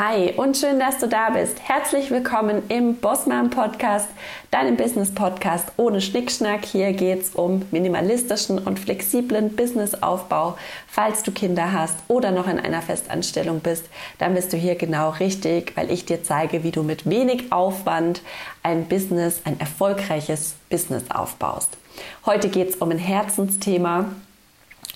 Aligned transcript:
Hi 0.00 0.32
und 0.36 0.56
schön, 0.56 0.78
dass 0.78 0.98
du 0.98 1.08
da 1.08 1.30
bist. 1.30 1.58
Herzlich 1.60 2.12
willkommen 2.12 2.62
im 2.68 2.98
Bossman 2.98 3.50
Podcast, 3.50 4.06
deinem 4.52 4.76
Business 4.76 5.12
Podcast 5.12 5.72
ohne 5.76 6.00
Schnickschnack. 6.00 6.64
Hier 6.64 6.92
geht 6.92 7.22
es 7.22 7.30
um 7.30 7.64
minimalistischen 7.72 8.60
und 8.60 8.78
flexiblen 8.78 9.56
Businessaufbau. 9.56 10.56
Falls 10.86 11.24
du 11.24 11.32
Kinder 11.32 11.72
hast 11.72 11.96
oder 12.06 12.30
noch 12.30 12.46
in 12.46 12.60
einer 12.60 12.80
Festanstellung 12.80 13.58
bist, 13.58 13.86
dann 14.18 14.34
bist 14.34 14.52
du 14.52 14.56
hier 14.56 14.76
genau 14.76 15.10
richtig, 15.10 15.76
weil 15.76 15.90
ich 15.90 16.04
dir 16.04 16.22
zeige, 16.22 16.62
wie 16.62 16.70
du 16.70 16.84
mit 16.84 17.10
wenig 17.10 17.50
Aufwand 17.50 18.22
ein 18.62 18.86
Business, 18.86 19.40
ein 19.46 19.58
erfolgreiches 19.58 20.54
Business 20.70 21.10
aufbaust. 21.10 21.76
Heute 22.24 22.50
geht 22.50 22.68
es 22.68 22.76
um 22.76 22.92
ein 22.92 22.98
Herzensthema 22.98 24.04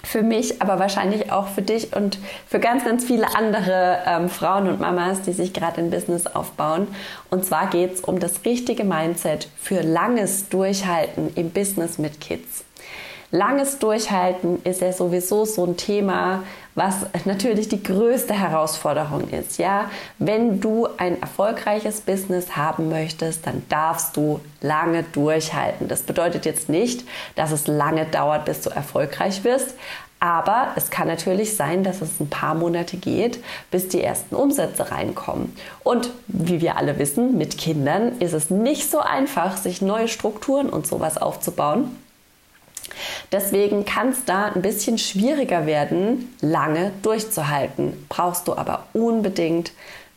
für 0.02 0.22
mich, 0.22 0.60
aber 0.60 0.78
wahrscheinlich 0.78 1.30
auch 1.30 1.48
für 1.48 1.62
dich 1.62 1.94
und 1.94 2.18
für 2.46 2.58
ganz, 2.58 2.84
ganz 2.84 3.04
viele 3.04 3.34
andere 3.36 3.98
ähm, 4.06 4.28
Frauen 4.28 4.68
und 4.68 4.80
Mamas, 4.80 5.22
die 5.22 5.32
sich 5.32 5.52
gerade 5.52 5.80
ein 5.80 5.90
Business 5.90 6.26
aufbauen. 6.26 6.88
Und 7.30 7.44
zwar 7.44 7.68
geht 7.68 7.94
es 7.94 8.00
um 8.00 8.18
das 8.18 8.44
richtige 8.44 8.84
Mindset 8.84 9.48
für 9.56 9.80
langes 9.82 10.48
Durchhalten 10.48 11.30
im 11.34 11.50
Business 11.50 11.98
mit 11.98 12.20
Kids. 12.20 12.64
Langes 13.34 13.78
Durchhalten 13.78 14.60
ist 14.62 14.82
ja 14.82 14.92
sowieso 14.92 15.46
so 15.46 15.64
ein 15.64 15.78
Thema, 15.78 16.42
was 16.74 17.06
natürlich 17.24 17.66
die 17.66 17.82
größte 17.82 18.34
Herausforderung 18.34 19.30
ist. 19.30 19.56
Ja, 19.56 19.90
wenn 20.18 20.60
du 20.60 20.86
ein 20.98 21.18
erfolgreiches 21.18 22.02
Business 22.02 22.56
haben 22.56 22.90
möchtest, 22.90 23.46
dann 23.46 23.62
darfst 23.70 24.18
du 24.18 24.40
lange 24.60 25.02
durchhalten. 25.02 25.88
Das 25.88 26.02
bedeutet 26.02 26.44
jetzt 26.44 26.68
nicht, 26.68 27.06
dass 27.34 27.52
es 27.52 27.66
lange 27.66 28.04
dauert, 28.04 28.44
bis 28.44 28.60
du 28.60 28.68
erfolgreich 28.68 29.44
wirst. 29.44 29.76
Aber 30.20 30.68
es 30.76 30.90
kann 30.90 31.08
natürlich 31.08 31.56
sein, 31.56 31.84
dass 31.84 32.02
es 32.02 32.20
ein 32.20 32.28
paar 32.28 32.54
Monate 32.54 32.98
geht, 32.98 33.42
bis 33.70 33.88
die 33.88 34.02
ersten 34.02 34.34
Umsätze 34.34 34.92
reinkommen. 34.92 35.56
Und 35.82 36.10
wie 36.28 36.60
wir 36.60 36.76
alle 36.76 36.98
wissen, 36.98 37.38
mit 37.38 37.56
Kindern 37.56 38.18
ist 38.20 38.34
es 38.34 38.50
nicht 38.50 38.90
so 38.90 39.00
einfach, 39.00 39.56
sich 39.56 39.80
neue 39.80 40.08
Strukturen 40.08 40.68
und 40.68 40.86
sowas 40.86 41.16
aufzubauen. 41.16 41.96
Deswegen 43.32 43.86
kann 43.86 44.10
es 44.10 44.26
da 44.26 44.52
ein 44.54 44.60
bisschen 44.60 44.98
schwieriger 44.98 45.64
werden, 45.64 46.36
lange 46.42 46.92
durchzuhalten. 47.02 48.06
Brauchst 48.10 48.46
du 48.46 48.54
aber 48.54 48.84
unbedingt, 48.92 49.72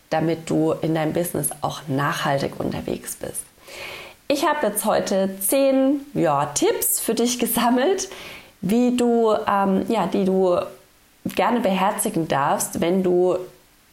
damit 0.10 0.50
du 0.50 0.74
in 0.82 0.94
deinem 0.96 1.14
Business 1.14 1.50
auch 1.62 1.82
nachhaltig 1.88 2.60
unterwegs 2.60 3.16
bist. 3.16 3.44
Ich 4.28 4.46
habe 4.46 4.68
jetzt 4.68 4.86
heute 4.86 5.30
zehn 5.40 6.02
ja, 6.14 6.48
Tipps 6.48 7.00
für 7.00 7.16
dich 7.16 7.40
gesammelt, 7.40 8.10
wie 8.62 8.98
du, 8.98 9.34
ähm, 9.48 9.86
ja, 9.88 10.08
die 10.08 10.26
du 10.26 10.60
gerne 11.36 11.62
beherzigen 11.62 12.28
darfst, 12.28 12.82
wenn 12.82 13.02
du 13.02 13.38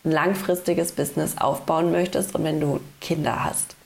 ein 0.04 0.10
langfristiges 0.10 0.92
Business 0.92 1.38
aufbauen 1.38 1.92
möchtest 1.92 2.34
und 2.34 2.44
wenn 2.44 2.60
du 2.60 2.80
Kinder 3.00 3.44
hast. 3.44 3.76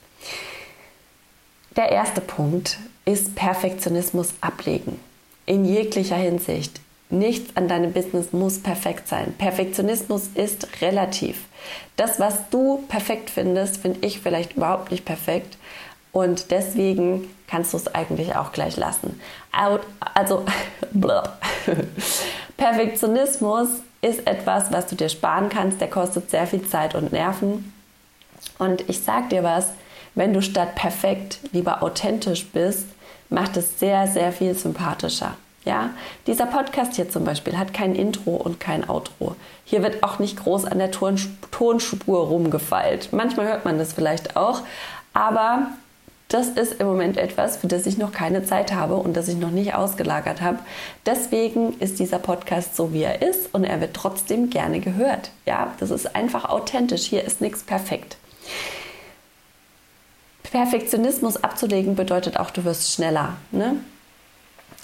Der 1.75 1.91
erste 1.91 2.21
Punkt 2.21 2.79
ist 3.05 3.35
Perfektionismus 3.35 4.33
ablegen. 4.41 4.99
In 5.47 5.65
jeglicher 5.65 6.17
Hinsicht. 6.17 6.81
Nichts 7.09 7.55
an 7.55 7.69
deinem 7.69 7.93
Business 7.93 8.33
muss 8.33 8.59
perfekt 8.61 9.07
sein. 9.07 9.33
Perfektionismus 9.37 10.29
ist 10.35 10.81
relativ. 10.81 11.45
Das, 11.95 12.19
was 12.19 12.49
du 12.49 12.83
perfekt 12.89 13.29
findest, 13.29 13.77
finde 13.77 14.05
ich 14.05 14.19
vielleicht 14.19 14.57
überhaupt 14.57 14.91
nicht 14.91 15.05
perfekt. 15.05 15.57
Und 16.11 16.51
deswegen 16.51 17.29
kannst 17.47 17.71
du 17.71 17.77
es 17.77 17.87
eigentlich 17.87 18.35
auch 18.35 18.51
gleich 18.51 18.75
lassen. 18.75 19.21
Also, 20.13 20.43
Perfektionismus 22.57 23.69
ist 24.01 24.27
etwas, 24.27 24.71
was 24.73 24.87
du 24.87 24.95
dir 24.95 25.07
sparen 25.09 25.47
kannst. 25.47 25.79
Der 25.79 25.89
kostet 25.89 26.29
sehr 26.29 26.45
viel 26.45 26.67
Zeit 26.67 26.93
und 26.93 27.13
Nerven. 27.13 27.73
Und 28.59 28.89
ich 28.89 28.99
sag 28.99 29.29
dir 29.29 29.43
was, 29.43 29.69
wenn 30.13 30.33
du 30.33 30.41
statt 30.41 30.75
perfekt 30.75 31.39
lieber 31.53 31.83
authentisch 31.83 32.47
bist, 32.47 32.85
macht 33.29 33.57
es 33.57 33.79
sehr, 33.79 34.07
sehr 34.07 34.31
viel 34.31 34.55
sympathischer. 34.55 35.35
Ja, 35.65 35.89
dieser 36.27 36.45
Podcast 36.45 36.95
hier 36.95 37.09
zum 37.09 37.25
Beispiel 37.25 37.57
hat 37.57 37.73
kein 37.73 37.93
Intro 37.93 38.35
und 38.35 38.57
kein 38.59 38.89
Outro. 38.89 39.35
Hier 39.65 39.83
wird 39.83 40.01
auch 40.01 40.17
nicht 40.17 40.37
groß 40.37 40.63
an 40.63 40.79
der 40.79 40.91
Tonspur 40.91 42.27
rumgefeilt. 42.27 43.09
Manchmal 43.11 43.47
hört 43.47 43.65
man 43.65 43.77
das 43.77 43.91
vielleicht 43.91 44.37
auch, 44.37 44.61
aber 45.13 45.67
das 46.29 46.49
ist 46.49 46.79
im 46.79 46.87
Moment 46.87 47.17
etwas, 47.17 47.57
für 47.57 47.67
das 47.67 47.85
ich 47.85 47.97
noch 47.97 48.11
keine 48.11 48.45
Zeit 48.45 48.73
habe 48.73 48.95
und 48.95 49.15
das 49.15 49.27
ich 49.27 49.37
noch 49.37 49.51
nicht 49.51 49.75
ausgelagert 49.75 50.41
habe. 50.41 50.59
Deswegen 51.05 51.77
ist 51.79 51.99
dieser 51.99 52.19
Podcast 52.19 52.75
so, 52.75 52.91
wie 52.91 53.03
er 53.03 53.21
ist 53.21 53.53
und 53.53 53.63
er 53.63 53.79
wird 53.79 53.93
trotzdem 53.93 54.49
gerne 54.49 54.79
gehört. 54.79 55.31
Ja, 55.45 55.73
das 55.79 55.89
ist 55.89 56.15
einfach 56.15 56.45
authentisch. 56.45 57.03
Hier 57.03 57.23
ist 57.23 57.39
nichts 57.39 57.63
perfekt. 57.63 58.17
Perfektionismus 60.51 61.43
abzulegen 61.43 61.95
bedeutet 61.95 62.39
auch, 62.39 62.51
du 62.51 62.63
wirst 62.63 62.93
schneller. 62.93 63.37
Ne? 63.51 63.77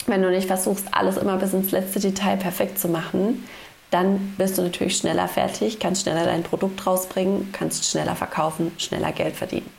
Wenn 0.07 0.21
du 0.21 0.29
nicht 0.29 0.47
versuchst, 0.47 0.87
alles 0.91 1.17
immer 1.17 1.37
bis 1.37 1.53
ins 1.53 1.71
letzte 1.71 1.99
Detail 1.99 2.37
perfekt 2.37 2.79
zu 2.79 2.87
machen, 2.87 3.47
dann 3.91 4.33
bist 4.37 4.57
du 4.57 4.63
natürlich 4.63 4.97
schneller 4.97 5.27
fertig, 5.27 5.79
kannst 5.79 6.01
schneller 6.01 6.25
dein 6.25 6.43
Produkt 6.43 6.85
rausbringen, 6.85 7.51
kannst 7.51 7.89
schneller 7.89 8.15
verkaufen, 8.15 8.71
schneller 8.77 9.11
Geld 9.11 9.35
verdienen. 9.35 9.69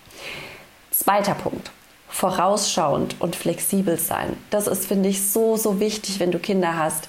Zweiter 0.91 1.35
Punkt. 1.35 1.73
Vorausschauend 2.09 3.17
und 3.21 3.35
flexibel 3.35 3.99
sein. 3.99 4.37
Das 4.51 4.69
ist, 4.69 4.87
finde 4.87 5.09
ich, 5.09 5.29
so, 5.29 5.57
so 5.57 5.81
wichtig, 5.81 6.21
wenn 6.21 6.31
du 6.31 6.39
Kinder 6.39 6.79
hast, 6.79 7.09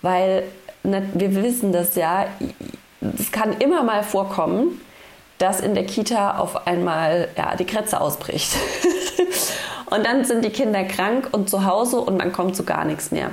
weil 0.00 0.44
ne, 0.82 1.06
wir 1.12 1.34
wissen 1.34 1.72
das 1.72 1.94
ja, 1.94 2.26
es 3.18 3.30
kann 3.30 3.58
immer 3.58 3.82
mal 3.82 4.02
vorkommen, 4.02 4.80
dass 5.38 5.60
in 5.60 5.74
der 5.74 5.84
Kita 5.84 6.38
auf 6.38 6.66
einmal 6.66 7.28
ja, 7.36 7.56
die 7.56 7.66
Kretze 7.66 8.00
ausbricht. 8.00 8.52
und 9.90 10.06
dann 10.06 10.24
sind 10.24 10.44
die 10.44 10.50
Kinder 10.50 10.84
krank 10.84 11.28
und 11.32 11.50
zu 11.50 11.64
Hause 11.64 12.00
und 12.00 12.16
man 12.16 12.32
kommt 12.32 12.56
zu 12.56 12.64
gar 12.64 12.84
nichts 12.84 13.10
mehr. 13.10 13.30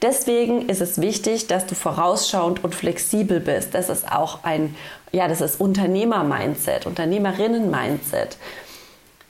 Deswegen 0.00 0.68
ist 0.68 0.80
es 0.80 1.00
wichtig, 1.00 1.48
dass 1.48 1.66
du 1.66 1.74
vorausschauend 1.74 2.62
und 2.62 2.74
flexibel 2.74 3.40
bist. 3.40 3.74
Das 3.74 3.88
ist 3.88 4.10
auch 4.10 4.44
ein, 4.44 4.76
ja, 5.10 5.26
das 5.26 5.40
ist 5.40 5.60
Unternehmer-Mindset, 5.60 6.86
Unternehmerinnen-Mindset. 6.86 8.36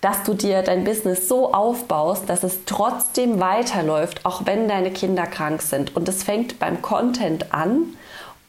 Dass 0.02 0.24
du 0.24 0.34
dir 0.34 0.62
dein 0.62 0.84
Business 0.84 1.26
so 1.26 1.54
aufbaust, 1.54 2.28
dass 2.28 2.44
es 2.44 2.64
trotzdem 2.66 3.40
weiterläuft, 3.40 4.26
auch 4.26 4.44
wenn 4.44 4.68
deine 4.68 4.90
Kinder 4.90 5.26
krank 5.26 5.62
sind. 5.62 5.96
Und 5.96 6.06
es 6.06 6.22
fängt 6.22 6.58
beim 6.58 6.82
Content 6.82 7.52
an 7.54 7.94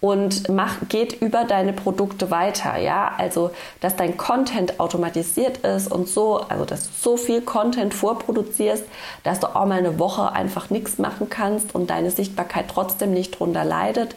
und 0.02 0.48
mach, 0.48 0.78
geht 0.88 1.22
über 1.22 1.44
deine 1.44 1.74
Produkte 1.74 2.32
weiter, 2.32 2.78
ja, 2.78 3.12
also 3.18 3.52
dass 3.82 3.98
dein 3.98 4.16
Content 4.16 4.80
automatisiert 4.80 5.58
ist 5.58 5.92
und 5.92 6.08
so, 6.08 6.38
also 6.48 6.64
dass 6.64 6.86
du 6.86 6.90
so 6.98 7.18
viel 7.18 7.42
Content 7.42 7.94
vorproduzierst, 7.94 8.86
dass 9.24 9.42
du 9.42 9.48
auch 9.48 9.66
mal 9.66 9.80
eine 9.80 10.00
Woche 10.00 10.32
einfach 10.32 10.70
nichts 10.70 11.00
machen 11.00 11.30
kannst 11.30 11.76
und 11.76 11.90
deine 11.90 12.12
Sichtbarkeit 12.12 12.66
trotzdem 12.70 13.12
nicht 13.12 13.40
drunter 13.40 13.66
leidet. 13.66 14.16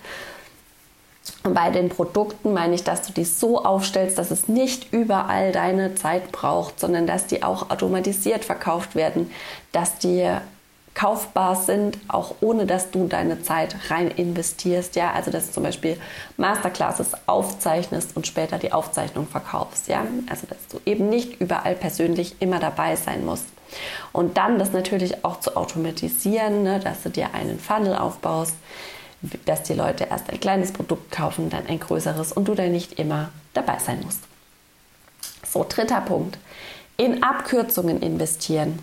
Und 1.44 1.54
bei 1.54 1.70
den 1.70 1.88
Produkten 1.88 2.52
meine 2.52 2.74
ich, 2.74 2.84
dass 2.84 3.02
du 3.02 3.12
die 3.12 3.24
so 3.24 3.64
aufstellst, 3.64 4.18
dass 4.18 4.30
es 4.30 4.48
nicht 4.48 4.92
überall 4.92 5.50
deine 5.50 5.94
Zeit 5.96 6.30
braucht, 6.30 6.78
sondern 6.78 7.06
dass 7.06 7.26
die 7.26 7.42
auch 7.42 7.70
automatisiert 7.70 8.44
verkauft 8.44 8.94
werden, 8.94 9.30
dass 9.72 9.98
die 9.98 10.28
kaufbar 10.94 11.56
sind, 11.56 11.98
auch 12.08 12.34
ohne 12.40 12.66
dass 12.66 12.90
du 12.90 13.08
deine 13.08 13.42
Zeit 13.42 13.74
rein 13.90 14.08
investierst. 14.08 14.94
Ja, 14.96 15.12
also 15.12 15.30
dass 15.30 15.46
du 15.46 15.52
zum 15.52 15.62
Beispiel 15.62 15.98
Masterclasses 16.36 17.12
aufzeichnest 17.26 18.16
und 18.16 18.26
später 18.26 18.58
die 18.58 18.72
Aufzeichnung 18.72 19.26
verkaufst. 19.26 19.88
Ja, 19.88 20.06
also 20.28 20.46
dass 20.46 20.66
du 20.70 20.80
eben 20.84 21.08
nicht 21.08 21.40
überall 21.40 21.74
persönlich 21.74 22.36
immer 22.40 22.58
dabei 22.58 22.96
sein 22.96 23.24
musst. 23.24 23.46
Und 24.12 24.36
dann 24.36 24.58
das 24.58 24.72
natürlich 24.72 25.24
auch 25.24 25.40
zu 25.40 25.56
automatisieren, 25.56 26.62
ne, 26.62 26.78
dass 26.78 27.02
du 27.02 27.08
dir 27.08 27.34
einen 27.34 27.58
Funnel 27.58 27.96
aufbaust, 27.96 28.54
dass 29.46 29.62
die 29.62 29.74
Leute 29.74 30.04
erst 30.04 30.30
ein 30.30 30.40
kleines 30.40 30.72
Produkt 30.72 31.10
kaufen, 31.10 31.48
dann 31.48 31.66
ein 31.68 31.80
größeres 31.80 32.32
und 32.32 32.48
du 32.48 32.54
dann 32.54 32.72
nicht 32.72 32.98
immer 32.98 33.30
dabei 33.54 33.78
sein 33.78 34.00
musst. 34.04 34.20
So, 35.48 35.64
dritter 35.66 36.00
Punkt. 36.00 36.38
In 36.96 37.22
Abkürzungen 37.22 38.00
investieren. 38.02 38.78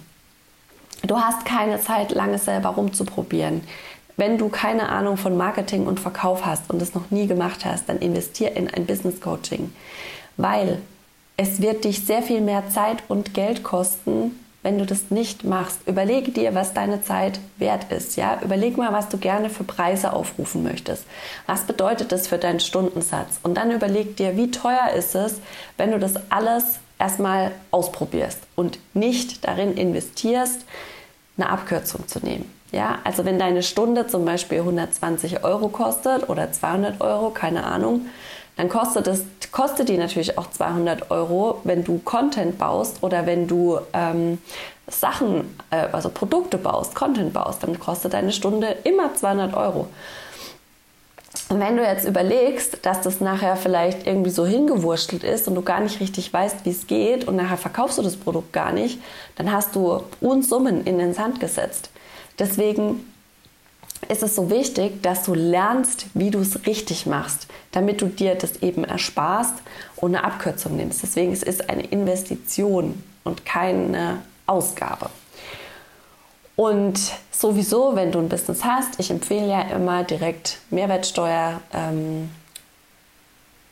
Du 1.03 1.17
hast 1.17 1.45
keine 1.45 1.79
Zeit, 1.79 2.11
lange 2.11 2.37
selber 2.37 2.69
rumzuprobieren. 2.69 3.61
Wenn 4.17 4.37
du 4.37 4.49
keine 4.49 4.89
Ahnung 4.89 5.15
von 5.15 5.37
Marketing 5.37 5.87
und 5.87 5.99
Verkauf 5.99 6.45
hast 6.45 6.69
und 6.69 6.81
es 6.81 6.93
noch 6.93 7.09
nie 7.09 7.27
gemacht 7.27 7.63
hast, 7.63 7.87
dann 7.87 7.99
investier 7.99 8.55
in 8.55 8.69
ein 8.69 8.85
Business 8.85 9.21
Coaching, 9.21 9.73
weil 10.35 10.81
es 11.37 11.61
wird 11.61 11.85
dich 11.85 12.05
sehr 12.05 12.21
viel 12.21 12.41
mehr 12.41 12.69
Zeit 12.69 13.03
und 13.07 13.33
Geld 13.33 13.63
kosten, 13.63 14.37
wenn 14.61 14.77
du 14.77 14.85
das 14.85 15.09
nicht 15.09 15.45
machst. 15.45 15.79
Überlege 15.87 16.31
dir, 16.31 16.53
was 16.53 16.73
deine 16.73 17.01
Zeit 17.01 17.39
wert 17.57 17.91
ist. 17.93 18.17
Ja, 18.17 18.39
überleg 18.43 18.77
mal, 18.77 18.91
was 18.91 19.07
du 19.07 19.17
gerne 19.17 19.49
für 19.49 19.63
Preise 19.63 20.11
aufrufen 20.11 20.63
möchtest. 20.63 21.05
Was 21.45 21.63
bedeutet 21.63 22.11
das 22.11 22.27
für 22.27 22.37
deinen 22.37 22.59
Stundensatz? 22.59 23.39
Und 23.41 23.55
dann 23.55 23.71
überleg 23.71 24.17
dir, 24.17 24.35
wie 24.35 24.51
teuer 24.51 24.89
ist 24.97 25.15
es, 25.15 25.39
wenn 25.77 25.91
du 25.91 25.99
das 25.99 26.15
alles 26.29 26.79
erstmal 26.99 27.51
ausprobierst 27.71 28.39
und 28.55 28.79
nicht 28.93 29.47
darin 29.47 29.75
investierst, 29.75 30.65
eine 31.37 31.49
Abkürzung 31.49 32.07
zu 32.07 32.19
nehmen. 32.19 32.53
Ja, 32.71 32.99
also 33.03 33.25
wenn 33.25 33.39
deine 33.39 33.63
Stunde 33.63 34.05
zum 34.05 34.25
Beispiel 34.25 34.59
120 34.59 35.43
Euro 35.43 35.69
kostet 35.69 36.29
oder 36.29 36.51
200 36.51 37.01
Euro, 37.01 37.31
keine 37.31 37.63
Ahnung, 37.63 38.05
dann 38.57 38.69
kostet 38.69 39.07
es 39.07 39.23
kostet 39.51 39.89
die 39.89 39.97
natürlich 39.97 40.37
auch 40.37 40.51
200 40.51 41.09
Euro, 41.11 41.61
wenn 41.63 41.83
du 41.83 41.99
Content 41.99 42.57
baust 42.57 43.01
oder 43.01 43.25
wenn 43.25 43.47
du 43.47 43.79
ähm, 43.93 44.37
Sachen, 44.87 45.55
äh, 45.71 45.87
also 45.91 46.09
Produkte 46.09 46.57
baust, 46.57 46.93
Content 46.93 47.33
baust, 47.33 47.63
dann 47.63 47.79
kostet 47.79 48.13
deine 48.13 48.31
Stunde 48.31 48.75
immer 48.83 49.15
200 49.15 49.55
Euro. 49.55 49.87
Und 51.49 51.59
wenn 51.59 51.77
du 51.77 51.83
jetzt 51.83 52.07
überlegst, 52.07 52.85
dass 52.85 53.01
das 53.01 53.21
nachher 53.21 53.55
vielleicht 53.55 54.05
irgendwie 54.05 54.29
so 54.29 54.45
hingewurschtelt 54.45 55.23
ist 55.23 55.47
und 55.47 55.55
du 55.55 55.63
gar 55.63 55.81
nicht 55.81 55.99
richtig 55.99 56.31
weißt, 56.31 56.63
wie 56.63 56.69
es 56.69 56.85
geht 56.85 57.27
und 57.27 57.35
nachher 57.35 57.57
verkaufst 57.57 57.97
du 57.97 58.03
das 58.03 58.15
Produkt 58.15 58.53
gar 58.53 58.71
nicht, 58.71 58.99
dann 59.35 59.51
hast 59.51 59.75
du 59.75 60.03
Unsummen 60.21 60.85
in 60.85 60.99
den 60.99 61.15
Sand 61.15 61.39
gesetzt. 61.39 61.89
Deswegen 62.37 63.03
ist 64.07 64.21
es 64.21 64.35
so 64.35 64.51
wichtig, 64.51 65.01
dass 65.01 65.23
du 65.23 65.33
lernst, 65.33 66.05
wie 66.13 66.29
du 66.29 66.39
es 66.39 66.67
richtig 66.67 67.07
machst, 67.07 67.47
damit 67.71 68.01
du 68.01 68.05
dir 68.05 68.35
das 68.35 68.57
eben 68.61 68.83
ersparst 68.83 69.55
und 69.95 70.15
eine 70.15 70.23
Abkürzung 70.23 70.77
nimmst. 70.77 71.01
Deswegen 71.01 71.33
ist 71.33 71.45
es 71.45 71.61
eine 71.61 71.83
Investition 71.83 73.03
und 73.23 73.45
keine 73.45 74.21
Ausgabe. 74.45 75.09
Und 76.59 76.99
sowieso, 77.31 77.95
wenn 77.95 78.11
du 78.11 78.19
ein 78.19 78.27
Business 78.27 78.65
hast, 78.65 78.99
ich 78.99 79.09
empfehle 79.11 79.47
ja 79.47 79.61
immer 79.61 80.03
direkt 80.03 80.59
Mehrwertsteuer, 80.71 81.61
ähm, 81.71 82.29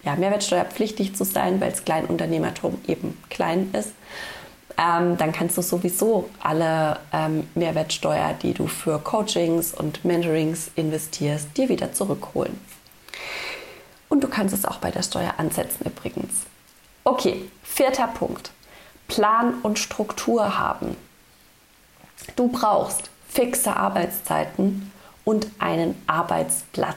ja, 0.04 0.16
Mehrwertsteuerpflichtig 0.16 1.14
zu 1.14 1.26
sein, 1.26 1.60
weil 1.60 1.72
das 1.72 1.84
Kleinunternehmertum 1.84 2.80
eben 2.88 3.22
klein 3.30 3.72
ist. 3.74 3.92
Ähm, 4.78 5.18
dann 5.18 5.34
kannst 5.34 5.58
du 5.58 5.62
sowieso 5.62 6.30
alle 6.40 7.00
ähm, 7.12 7.50
Mehrwertsteuer, 7.56 8.34
die 8.42 8.54
du 8.54 8.68
für 8.68 9.00
Coachings 9.00 9.74
und 9.74 10.06
Mentorings 10.06 10.72
investierst, 10.76 11.58
dir 11.58 11.68
wieder 11.68 11.92
zurückholen. 11.92 12.58
Und 14.08 14.24
du 14.24 14.30
kannst 14.30 14.56
es 14.56 14.64
auch 14.64 14.78
bei 14.78 14.92
der 14.92 15.04
Steuer 15.04 15.34
ansetzen 15.36 15.86
übrigens. 15.86 16.44
Okay, 17.04 17.52
vierter 17.64 18.08
Punkt. 18.08 18.52
Plan 19.10 19.56
und 19.62 19.78
Struktur 19.78 20.58
haben. 20.58 20.96
Du 22.36 22.48
brauchst 22.48 23.10
fixe 23.30 23.76
Arbeitszeiten 23.76 24.92
und 25.26 25.48
einen 25.60 26.02
Arbeitsplatz. 26.08 26.96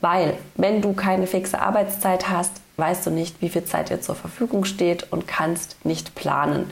Weil, 0.00 0.36
wenn 0.54 0.82
du 0.82 0.92
keine 0.92 1.26
fixe 1.26 1.60
Arbeitszeit 1.60 2.28
hast, 2.28 2.52
weißt 2.76 3.06
du 3.06 3.10
nicht, 3.10 3.40
wie 3.40 3.48
viel 3.48 3.64
Zeit 3.64 3.90
dir 3.90 4.00
zur 4.00 4.14
Verfügung 4.14 4.64
steht 4.64 5.10
und 5.10 5.26
kannst 5.26 5.84
nicht 5.84 6.14
planen. 6.14 6.70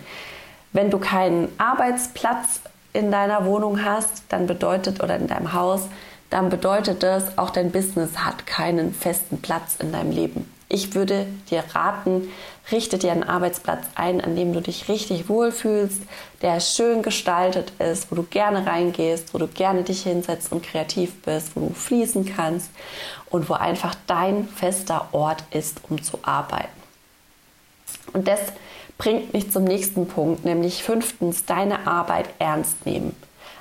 Wenn 0.72 0.90
du 0.90 0.98
keinen 0.98 1.48
Arbeitsplatz 1.58 2.60
in 2.92 3.10
deiner 3.10 3.46
Wohnung 3.46 3.84
hast, 3.84 4.24
dann 4.28 4.46
bedeutet 4.46 5.02
oder 5.02 5.16
in 5.16 5.26
deinem 5.26 5.52
Haus, 5.52 5.88
dann 6.30 6.50
bedeutet 6.50 7.02
das, 7.02 7.38
auch 7.38 7.50
dein 7.50 7.70
Business 7.70 8.18
hat 8.18 8.46
keinen 8.46 8.92
festen 8.92 9.40
Platz 9.40 9.76
in 9.78 9.92
deinem 9.92 10.10
Leben. 10.10 10.50
Ich 10.74 10.92
würde 10.96 11.28
dir 11.52 11.62
raten, 11.72 12.32
richte 12.72 12.98
dir 12.98 13.12
einen 13.12 13.22
Arbeitsplatz 13.22 13.84
ein, 13.94 14.20
an 14.20 14.34
dem 14.34 14.52
du 14.52 14.60
dich 14.60 14.88
richtig 14.88 15.28
wohlfühlst, 15.28 16.02
der 16.42 16.58
schön 16.58 17.02
gestaltet 17.02 17.70
ist, 17.78 18.10
wo 18.10 18.16
du 18.16 18.24
gerne 18.24 18.66
reingehst, 18.66 19.32
wo 19.32 19.38
du 19.38 19.46
gerne 19.46 19.84
dich 19.84 20.02
hinsetzt 20.02 20.50
und 20.50 20.64
kreativ 20.64 21.22
bist, 21.22 21.52
wo 21.54 21.68
du 21.68 21.74
fließen 21.74 22.34
kannst 22.34 22.70
und 23.30 23.48
wo 23.48 23.52
einfach 23.52 23.94
dein 24.08 24.48
fester 24.48 25.06
Ort 25.12 25.44
ist, 25.52 25.80
um 25.88 26.02
zu 26.02 26.18
arbeiten. 26.22 26.82
Und 28.12 28.26
das 28.26 28.40
bringt 28.98 29.32
mich 29.32 29.52
zum 29.52 29.62
nächsten 29.62 30.08
Punkt, 30.08 30.44
nämlich 30.44 30.82
fünftens, 30.82 31.44
deine 31.44 31.86
Arbeit 31.86 32.26
ernst 32.40 32.84
nehmen. 32.84 33.14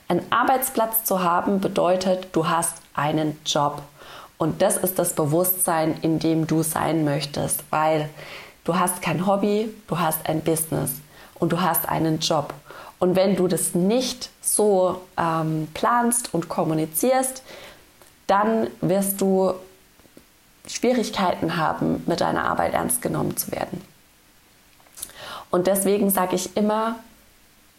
Ein 0.07 0.23
Arbeitsplatz 0.31 1.03
zu 1.03 1.21
haben 1.21 1.61
bedeutet, 1.61 2.29
du 2.31 2.47
hast 2.49 2.77
einen 2.95 3.39
Job. 3.45 3.83
Und 4.43 4.61
das 4.61 4.75
ist 4.75 4.99
das 4.99 5.13
Bewusstsein, 5.13 5.95
in 6.01 6.19
dem 6.19 6.47
du 6.47 6.63
sein 6.63 7.05
möchtest, 7.05 7.63
weil 7.69 8.09
du 8.65 8.77
hast 8.77 9.01
kein 9.01 9.25
Hobby, 9.25 9.73
du 9.87 9.99
hast 9.99 10.27
ein 10.27 10.41
Business 10.41 10.95
und 11.35 11.53
du 11.53 11.61
hast 11.61 11.87
einen 11.87 12.19
Job. 12.19 12.53
Und 12.99 13.15
wenn 13.15 13.37
du 13.37 13.47
das 13.47 13.73
nicht 13.73 14.31
so 14.41 14.99
ähm, 15.15 15.69
planst 15.73 16.33
und 16.33 16.49
kommunizierst, 16.49 17.41
dann 18.27 18.67
wirst 18.81 19.21
du 19.21 19.53
Schwierigkeiten 20.67 21.55
haben, 21.55 22.03
mit 22.05 22.19
deiner 22.19 22.43
Arbeit 22.43 22.73
ernst 22.73 23.01
genommen 23.01 23.37
zu 23.37 23.49
werden. 23.53 23.81
Und 25.51 25.67
deswegen 25.67 26.09
sage 26.09 26.35
ich 26.35 26.57
immer, 26.57 26.97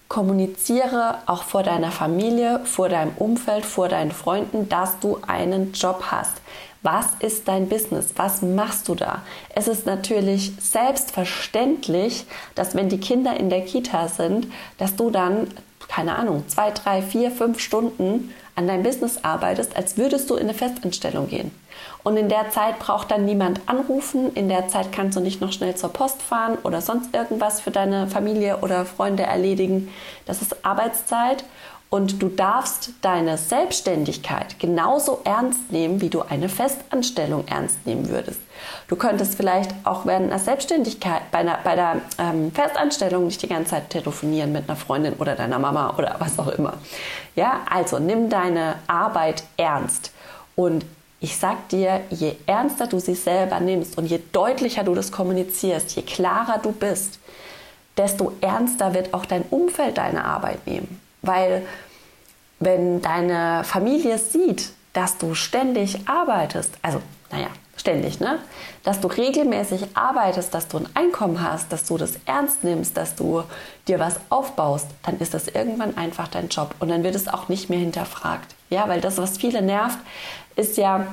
kommuniziere 0.08 1.18
auch 1.26 1.42
vor 1.42 1.62
deiner 1.62 1.90
Familie, 1.90 2.60
vor 2.64 2.88
deinem 2.88 3.12
Umfeld, 3.16 3.64
vor 3.64 3.88
deinen 3.88 4.12
Freunden, 4.12 4.68
dass 4.68 4.98
du 5.00 5.18
einen 5.26 5.72
Job 5.72 6.04
hast. 6.10 6.40
Was 6.82 7.06
ist 7.20 7.48
dein 7.48 7.68
Business? 7.68 8.12
Was 8.16 8.42
machst 8.42 8.88
du 8.88 8.94
da? 8.94 9.22
Es 9.54 9.68
ist 9.68 9.86
natürlich 9.86 10.52
selbstverständlich, 10.60 12.26
dass 12.54 12.74
wenn 12.74 12.90
die 12.90 13.00
Kinder 13.00 13.34
in 13.38 13.48
der 13.48 13.64
Kita 13.64 14.08
sind, 14.08 14.48
dass 14.76 14.94
du 14.94 15.10
dann, 15.10 15.48
keine 15.88 16.16
Ahnung, 16.16 16.44
zwei, 16.46 16.70
drei, 16.72 17.00
vier, 17.00 17.30
fünf 17.30 17.58
Stunden 17.58 18.34
an 18.56 18.66
deinem 18.66 18.82
Business 18.82 19.18
arbeitest, 19.22 19.76
als 19.76 19.96
würdest 19.96 20.30
du 20.30 20.36
in 20.36 20.44
eine 20.44 20.54
Festanstellung 20.54 21.28
gehen. 21.28 21.50
Und 22.02 22.16
in 22.16 22.28
der 22.28 22.50
Zeit 22.50 22.78
braucht 22.78 23.10
dann 23.10 23.24
niemand 23.24 23.60
anrufen. 23.66 24.32
In 24.34 24.48
der 24.48 24.68
Zeit 24.68 24.92
kannst 24.92 25.16
du 25.16 25.20
nicht 25.20 25.40
noch 25.40 25.52
schnell 25.52 25.74
zur 25.74 25.92
Post 25.92 26.22
fahren 26.22 26.58
oder 26.62 26.80
sonst 26.80 27.14
irgendwas 27.14 27.60
für 27.60 27.70
deine 27.70 28.06
Familie 28.06 28.58
oder 28.58 28.84
Freunde 28.84 29.24
erledigen. 29.24 29.90
Das 30.26 30.42
ist 30.42 30.64
Arbeitszeit. 30.64 31.44
Und 31.90 32.20
du 32.20 32.28
darfst 32.28 32.90
deine 33.02 33.38
Selbstständigkeit 33.38 34.58
genauso 34.58 35.20
ernst 35.25 35.70
nehmen, 35.70 36.00
wie 36.00 36.08
du 36.08 36.22
eine 36.22 36.48
Festanstellung 36.48 37.46
ernst 37.46 37.86
nehmen 37.86 38.08
würdest. 38.08 38.40
Du 38.88 38.96
könntest 38.96 39.36
vielleicht 39.36 39.72
auch 39.84 40.04
während 40.04 40.32
einer 40.32 40.40
Selbstständigkeit, 40.40 41.31
bei, 41.31 41.38
einer, 41.38 41.58
bei 41.62 41.76
der 41.76 42.00
ähm, 42.19 42.50
Festanstellung 42.50 43.26
nicht 43.26 43.42
die 43.42 43.48
ganze 43.48 43.72
Zeit 43.72 43.90
telefonieren 43.90 44.50
mit 44.50 44.69
einer 44.69 44.76
Freundin 44.76 45.14
oder 45.14 45.36
deiner 45.36 45.60
Mama 45.60 45.94
oder 45.96 46.16
was 46.19 46.38
auch 46.38 46.48
immer. 46.48 46.75
Ja, 47.36 47.60
also 47.70 48.00
nimm 48.00 48.28
deine 48.28 48.76
Arbeit 48.88 49.44
ernst 49.56 50.10
und 50.56 50.84
ich 51.20 51.37
sag 51.38 51.69
dir, 51.70 52.02
je 52.10 52.34
ernster 52.46 52.87
du 52.87 52.98
sie 52.98 53.14
selber 53.14 53.58
nimmst 53.58 53.96
und 53.96 54.06
je 54.06 54.20
deutlicher 54.32 54.84
du 54.84 54.94
das 54.94 55.10
kommunizierst, 55.10 55.96
je 55.96 56.02
klarer 56.02 56.58
du 56.58 56.72
bist, 56.72 57.19
desto 57.96 58.32
ernster 58.40 58.92
wird 58.92 59.14
auch 59.14 59.25
dein 59.25 59.42
Umfeld 59.50 59.96
deine 59.96 60.25
Arbeit 60.25 60.66
nehmen. 60.66 61.00
Weil 61.26 61.67
wenn 62.61 63.03
deine 63.03 63.65
Familie 63.65 64.19
sieht, 64.19 64.71
dass 64.93 65.19
du 65.19 65.35
ständig 65.35 66.09
arbeitest, 66.09 66.73
also 66.82 67.00
naja, 67.31 67.49
ständig, 67.76 68.21
ne? 68.21 68.38
Dass 68.85 69.00
du 69.00 69.09
regelmäßig 69.09 69.88
arbeitest, 69.94 70.55
dass 70.55 70.69
du 70.69 70.78
ein 70.78 70.88
Einkommen 70.95 71.43
hast, 71.43 71.73
dass 71.73 71.85
du 71.85 71.99
das 71.99 72.14
ernst 72.26 72.64
nimmst, 72.64 72.97
dass 72.97 73.14
du 73.14 73.43
dir 73.88 73.99
was 73.99 74.21
aufbaust, 74.31 74.87
dann 75.02 75.19
ist 75.19 75.35
das 75.35 75.49
irgendwann 75.49 75.97
einfach 75.97 76.28
dein 76.28 76.49
Job 76.49 76.75
und 76.78 76.88
dann 76.88 77.02
wird 77.02 77.14
es 77.14 77.28
auch 77.28 77.49
nicht 77.49 77.69
mehr 77.71 77.81
hinterfragt. 77.81 78.54
Ja, 78.71 78.88
weil 78.88 79.00
das, 79.00 79.19
was 79.19 79.37
viele 79.37 79.62
nervt, 79.62 79.99
ist 80.57 80.76
ja, 80.76 81.07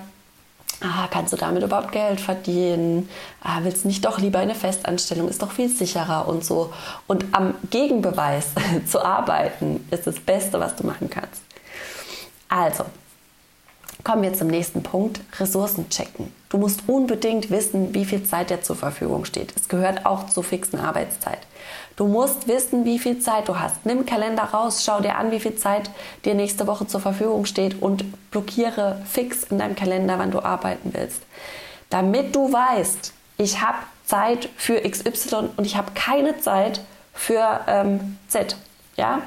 ah, 0.81 1.07
kannst 1.09 1.33
du 1.33 1.38
damit 1.38 1.63
überhaupt 1.63 1.91
Geld 1.91 2.19
verdienen? 2.19 3.09
Ah, 3.41 3.59
willst 3.61 3.83
du 3.83 3.88
nicht 3.88 4.03
doch 4.05 4.19
lieber 4.19 4.39
eine 4.39 4.55
Festanstellung? 4.55 5.29
Ist 5.29 5.41
doch 5.41 5.51
viel 5.51 5.69
sicherer 5.69 6.27
und 6.27 6.43
so. 6.43 6.73
Und 7.07 7.25
am 7.31 7.55
Gegenbeweis 7.69 8.47
zu 8.88 9.03
arbeiten 9.03 9.88
ist 9.91 10.07
das 10.07 10.19
Beste, 10.19 10.59
was 10.59 10.75
du 10.75 10.85
machen 10.85 11.09
kannst. 11.09 11.41
Also, 12.50 12.85
kommen 14.03 14.23
wir 14.23 14.33
zum 14.33 14.47
nächsten 14.47 14.83
Punkt, 14.83 15.21
Ressourcen 15.39 15.89
checken. 15.89 16.33
Du 16.50 16.57
musst 16.57 16.81
unbedingt 16.88 17.50
wissen, 17.50 17.93
wie 17.93 18.05
viel 18.05 18.23
Zeit 18.23 18.50
dir 18.50 18.61
zur 18.61 18.75
Verfügung 18.75 19.25
steht. 19.25 19.53
Es 19.55 19.69
gehört 19.69 20.05
auch 20.05 20.27
zur 20.27 20.43
fixen 20.43 20.79
Arbeitszeit. 20.79 21.39
Du 22.01 22.08
musst 22.08 22.48
wissen, 22.48 22.84
wie 22.84 22.98
viel 22.98 23.20
Zeit 23.20 23.48
du 23.48 23.60
hast. 23.60 23.86
Nimm 23.86 24.08
Kalender 24.08 24.41
raus, 24.41 24.84
schau 24.84 25.01
dir 25.01 25.17
an, 25.17 25.29
wie 25.29 25.39
viel 25.39 25.55
Zeit 25.55 25.91
dir 26.25 26.34
nächste 26.34 26.65
Woche 26.65 26.88
zur 26.88 27.00
Verfügung 27.00 27.46
steht 27.46 27.79
und 27.79 28.31
blockiere 28.31 29.00
fix 29.05 29.43
in 29.43 29.60
deinem 29.60 29.75
Kalender, 29.75 30.17
wann 30.17 30.31
du 30.31 30.39
arbeiten 30.39 30.96
willst. 30.96 31.22
Damit 31.91 32.36
du 32.36 32.51
weißt, 32.51 33.13
ich 33.38 33.62
habe 33.62 33.77
Zeit 34.03 34.50
für 34.58 34.81
XY 34.81 35.50
und 35.58 35.65
ich 35.65 35.77
habe 35.77 35.91
keine 35.93 36.39
Zeit 36.39 36.81
für 37.13 37.60
ähm, 37.67 38.17
Z. 38.29 38.55
Ja? 38.98 39.22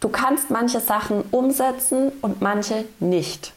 Du 0.00 0.08
kannst 0.08 0.48
manche 0.48 0.80
Sachen 0.80 1.20
umsetzen 1.32 2.12
und 2.22 2.40
manche 2.40 2.86
nicht. 2.98 3.52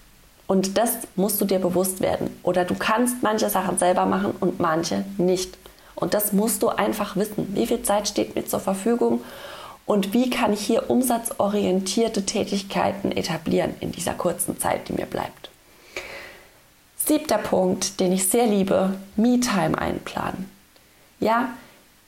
Und 0.48 0.78
das 0.78 0.98
musst 1.16 1.40
du 1.40 1.46
dir 1.46 1.60
bewusst 1.60 2.02
werden. 2.02 2.38
Oder 2.44 2.66
du 2.66 2.76
kannst 2.76 3.24
manche 3.24 3.50
Sachen 3.50 3.78
selber 3.78 4.06
machen 4.06 4.36
und 4.42 4.60
manche 4.60 5.06
nicht. 5.18 5.58
Und 5.96 6.14
das 6.14 6.34
musst 6.34 6.62
du 6.62 6.70
einfach 6.70 7.16
wissen. 7.16 7.56
Wie 7.56 7.68
viel 7.68 7.82
Zeit 7.84 8.08
steht 8.08 8.36
mir 8.36 8.46
zur 8.46 8.60
Verfügung 8.60 9.22
und 9.86 10.14
wie 10.14 10.30
kann 10.30 10.54
ich 10.54 10.62
hier 10.62 10.90
umsatzorientierte 10.90 12.26
Tätigkeiten 12.26 13.12
etablieren 13.12 13.76
in 13.80 13.92
dieser 13.92 14.14
kurzen 14.14 14.60
Zeit, 14.60 14.90
die 14.90 14.94
mir 14.94 15.06
bleibt. 15.06 15.50
Siebter 16.98 17.38
Punkt, 17.38 18.00
den 18.00 18.12
ich 18.12 18.28
sehr 18.28 18.48
liebe, 18.48 18.96
Me-Time 19.16 19.78
einplanen. 19.78 20.50
Ja, 21.20 21.50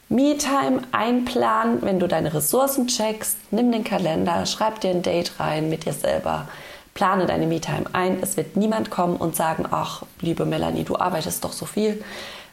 Me-Time 0.09 0.81
einplanen, 0.91 1.81
wenn 1.81 1.99
du 1.99 2.07
deine 2.07 2.33
Ressourcen 2.33 2.87
checkst, 2.87 3.37
nimm 3.51 3.71
den 3.71 3.83
Kalender, 3.83 4.45
schreib 4.45 4.81
dir 4.81 4.89
ein 4.89 5.03
Date 5.03 5.39
rein 5.39 5.69
mit 5.69 5.85
dir 5.85 5.93
selber. 5.93 6.47
Plane 6.95 7.27
deine 7.27 7.45
Me-Time 7.45 7.83
ein. 7.93 8.17
Es 8.23 8.37
wird 8.37 8.55
niemand 8.55 8.89
kommen 8.89 9.17
und 9.17 9.35
sagen, 9.35 9.65
ach, 9.69 10.01
liebe 10.19 10.45
Melanie, 10.45 10.83
du 10.83 10.97
arbeitest 10.97 11.43
doch 11.43 11.53
so 11.53 11.67
viel. 11.67 12.03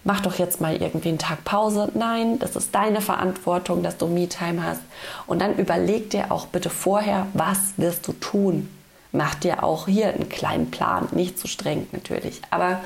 Mach 0.04 0.20
doch 0.20 0.38
jetzt 0.38 0.60
mal 0.60 0.76
irgendwie 0.76 1.08
einen 1.08 1.18
Tag 1.18 1.44
Pause. 1.44 1.90
Nein, 1.94 2.38
das 2.38 2.56
ist 2.56 2.74
deine 2.74 3.00
Verantwortung, 3.00 3.82
dass 3.82 3.96
du 3.96 4.06
Me-Time 4.06 4.62
hast. 4.62 4.82
Und 5.26 5.40
dann 5.40 5.56
überleg 5.56 6.10
dir 6.10 6.30
auch 6.30 6.46
bitte 6.46 6.68
vorher, 6.68 7.26
was 7.32 7.72
wirst 7.78 8.06
du 8.06 8.12
tun. 8.12 8.68
Mach 9.12 9.34
dir 9.34 9.64
auch 9.64 9.86
hier 9.86 10.08
einen 10.08 10.28
kleinen 10.28 10.70
Plan, 10.70 11.08
nicht 11.12 11.38
zu 11.38 11.48
streng 11.48 11.86
natürlich. 11.92 12.42
Aber 12.50 12.80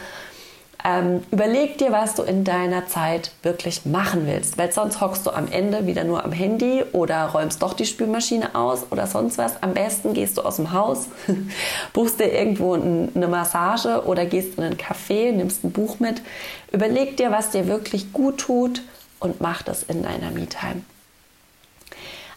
ähm, 0.85 1.25
überleg 1.33 1.77
dir, 1.79 1.91
was 1.91 2.15
du 2.15 2.23
in 2.23 2.45
deiner 2.45 2.87
Zeit 2.87 3.33
wirklich 3.43 3.85
machen 3.85 4.27
willst, 4.27 4.59
weil 4.59 4.73
sonst 4.73 5.01
hockst 5.01 5.27
du 5.27 5.31
am 5.31 5.51
Ende 5.51 5.87
wieder 5.87 6.05
nur 6.05 6.25
am 6.25 6.31
Handy 6.31 6.85
oder 6.93 7.27
räumst 7.27 7.63
doch 7.63 7.75
die 7.75 7.85
Spülmaschine 7.85 8.55
aus 8.55 8.87
oder 8.91 9.09
sonst 9.09 9.39
was. 9.39 9.61
Am 9.63 9.75
besten 9.75 10.15
gehst 10.15 10.39
du 10.39 10.43
aus 10.43 10.57
dem 10.57 10.73
Haus, 10.73 11.07
buchst 11.93 12.21
dir 12.21 12.33
irgendwo 12.33 12.75
eine 12.75 13.29
Massage 13.29 14.05
oder 14.07 14.25
gehst 14.25 14.57
in 14.57 14.65
einen 14.65 14.77
Café, 14.77 15.33
nimmst 15.33 15.65
ein 15.65 15.73
Buch 15.73 15.99
mit. 15.99 16.23
Überleg 16.71 17.17
dir, 17.17 17.33
was 17.33 17.51
dir 17.51 17.67
wirklich 17.67 18.13
gut 18.13 18.39
tut 18.39 18.83
und 19.19 19.41
mach 19.41 19.63
das 19.63 19.83
in 19.83 20.05
deiner 20.05 20.31
Me-Time. 20.31 20.83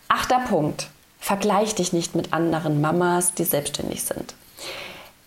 Achter 0.07 0.39
Punkt. 0.39 0.89
Vergleich 1.19 1.75
dich 1.75 1.93
nicht 1.93 2.15
mit 2.15 2.33
anderen 2.33 2.81
Mamas, 2.81 3.35
die 3.35 3.43
selbstständig 3.43 4.03
sind. 4.03 4.33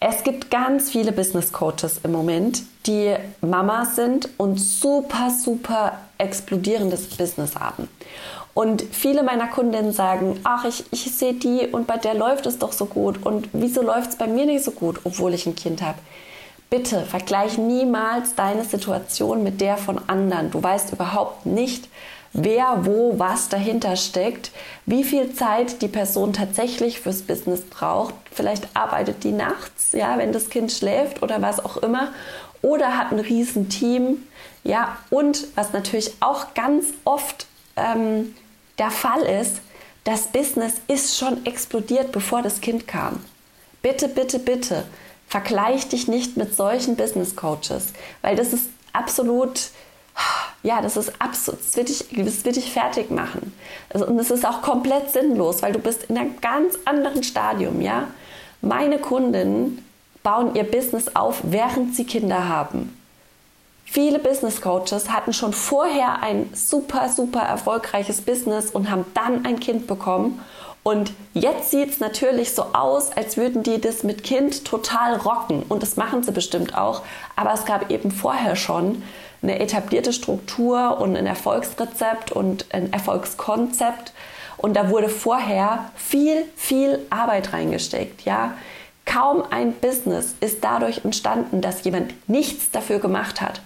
Es 0.07 0.23
gibt 0.23 0.51
ganz 0.51 0.91
viele 0.91 1.13
Business 1.13 1.51
Coaches 1.51 2.01
im 2.03 2.13
Moment, 2.13 2.63
die 2.85 3.15
Mamas 3.41 3.97
sind 3.97 4.29
und 4.37 4.59
super, 4.59 5.31
super 5.31 5.99
explodierendes 6.19 7.07
Business 7.17 7.57
haben. 7.57 7.89
Und 8.53 8.83
viele 8.83 9.23
meiner 9.23 9.47
Kundinnen 9.47 9.95
sagen, 9.95 10.39
ach, 10.45 10.67
ich, 10.67 10.85
ich 10.91 11.11
sehe 11.11 11.33
die 11.33 11.69
und 11.73 11.87
bei 11.87 11.97
der 11.97 12.13
läuft 12.13 12.45
es 12.45 12.59
doch 12.59 12.73
so 12.73 12.85
gut 12.85 13.25
und 13.25 13.49
wieso 13.55 13.81
läuft 13.81 14.11
es 14.11 14.17
bei 14.17 14.27
mir 14.27 14.45
nicht 14.45 14.63
so 14.63 14.73
gut, 14.73 15.01
obwohl 15.05 15.33
ich 15.33 15.47
ein 15.47 15.57
Kind 15.57 15.81
habe. 15.81 15.99
Bitte 16.69 17.01
vergleich 17.01 17.57
niemals 17.57 18.35
deine 18.35 18.65
Situation 18.65 19.43
mit 19.43 19.63
der 19.63 19.79
von 19.79 19.99
anderen. 20.07 20.51
Du 20.51 20.63
weißt 20.63 20.93
überhaupt 20.93 21.47
nicht, 21.47 21.89
wer 22.35 22.85
wo 22.85 23.19
was 23.19 23.49
dahinter 23.49 23.97
steckt, 23.97 24.51
wie 24.87 25.05
viel 25.05 25.33
Zeit 25.33 25.81
die 25.81 25.89
Person 25.89 26.33
tatsächlich 26.33 27.01
fürs 27.01 27.23
Business 27.23 27.63
braucht. 27.63 28.15
Vielleicht 28.31 28.69
arbeitet 28.75 29.25
die 29.25 29.33
nachts, 29.33 29.93
ja, 29.93 30.19
wenn 30.19 30.33
das 30.33 30.51
Kind 30.51 30.71
schläft 30.71 31.23
oder 31.23 31.41
was 31.41 31.65
auch 31.65 31.79
immer, 31.79 32.13
oder 32.61 32.99
hat 32.99 33.13
ein 33.13 33.21
riesen 33.21 33.69
Team, 33.69 34.27
ja, 34.65 34.97
und 35.11 35.47
was 35.55 35.73
natürlich 35.73 36.15
auch 36.21 36.55
ganz 36.55 36.87
oft 37.05 37.47
ähm, 37.77 38.35
der 38.79 38.91
Fall 38.91 39.23
ist, 39.23 39.61
das 40.03 40.29
Business 40.29 40.75
ist 40.89 41.17
schon 41.17 41.47
explodiert, 41.47 42.13
bevor 42.13 42.43
das 42.43 42.61
Kind 42.61 42.89
kam. 42.89 43.25
Bitte, 43.81 44.09
bitte, 44.09 44.39
bitte, 44.39 44.85
vergleich 45.29 45.89
dich 45.89 46.09
nicht 46.09 46.37
mit 46.37 46.57
solchen 46.57 46.97
Business 46.97 47.37
Coaches, 47.37 47.93
weil 48.23 48.35
das 48.35 48.53
ist 48.53 48.71
absolut 48.93 49.71
ja, 50.65 50.81
das 50.81 50.97
ist 50.97 51.13
absolut, 51.21 51.61
das 51.61 51.77
wird 51.77 51.91
dich, 51.91 52.07
das 52.11 52.45
wird 52.45 52.57
dich 52.57 52.73
fertig 52.73 53.11
machen. 53.11 53.53
Also, 53.91 54.07
und 54.07 54.19
es 54.19 54.31
ist 54.31 54.47
auch 54.47 54.63
komplett 54.63 55.11
sinnlos, 55.13 55.63
weil 55.63 55.73
du 55.73 55.79
bist 55.79 56.05
in 56.05 56.17
einem 56.17 56.41
ganz 56.41 56.79
anderen 56.87 57.23
Stadium, 57.23 57.81
ja. 57.81 58.09
Meine 58.63 58.99
Kundinnen 58.99 59.85
bauen 60.23 60.55
ihr 60.55 60.65
Business 60.65 61.15
auf, 61.15 61.43
während 61.43 61.95
sie 61.95 62.05
Kinder 62.05 62.49
haben. 62.49 62.97
Viele 63.85 64.19
Business 64.19 64.63
Coaches 64.63 65.11
hatten 65.11 65.35
schon 65.35 65.53
vorher 65.53 66.23
ein 66.23 66.49
super, 66.55 67.11
super 67.11 67.41
erfolgreiches 67.41 68.23
Business 68.23 68.71
und 68.71 68.91
haben 68.91 69.05
dann 69.13 69.45
ein 69.45 69.61
Kind 69.61 69.87
bekommen. 69.87 70.41
Und 70.83 71.13
jetzt 71.35 71.71
sieht 71.71 71.91
es 71.91 72.01
natürlich 72.01 72.55
so 72.55 72.63
aus, 72.73 73.13
als 73.13 73.37
würden 73.37 73.63
die 73.63 73.81
das 73.81 74.03
mit 74.03 74.25
Kind 74.25 74.65
total 74.65 75.17
rocken. 75.17 75.63
Und 75.69 75.83
das 75.83 75.97
machen 75.97 76.23
sie 76.23 76.33
bestimmt 76.33 76.75
auch. 76.75 77.03
Aber 77.37 77.53
es 77.53 77.67
gab 77.67 77.91
eben 77.91 78.11
vorher 78.11 78.57
schon 78.57 79.03
eine 79.45 79.61
etablierte 79.61 80.13
Struktur 80.13 80.99
und 81.01 81.17
ein 81.17 81.27
Erfolgsrezept 81.27 82.33
und 82.33 82.67
ein 82.75 82.93
Erfolgskonzept. 82.93 84.13
Und 84.57 84.75
da 84.75 84.91
wurde 84.91 85.09
vorher 85.09 85.91
viel, 85.95 86.45
viel 86.57 87.01
Arbeit 87.11 87.53
reingesteckt. 87.53 88.23
Ja? 88.23 88.55
Kaum 89.05 89.45
ein 89.51 89.75
Business 89.75 90.35
ist 90.41 90.65
dadurch 90.65 91.05
entstanden, 91.05 91.61
dass 91.61 91.85
jemand 91.85 92.15
nichts 92.29 92.71
dafür 92.71 92.99
gemacht 92.99 93.41
hat. 93.41 93.61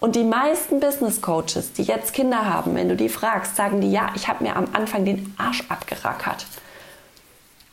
Und 0.00 0.16
die 0.16 0.24
meisten 0.24 0.80
Business 0.80 1.20
Coaches, 1.20 1.74
die 1.74 1.82
jetzt 1.82 2.14
Kinder 2.14 2.46
haben, 2.46 2.74
wenn 2.74 2.88
du 2.88 2.96
die 2.96 3.10
fragst, 3.10 3.56
sagen 3.56 3.82
die, 3.82 3.92
ja, 3.92 4.10
ich 4.16 4.28
habe 4.28 4.42
mir 4.42 4.56
am 4.56 4.68
Anfang 4.72 5.04
den 5.04 5.34
Arsch 5.36 5.62
abgerackert. 5.68 6.46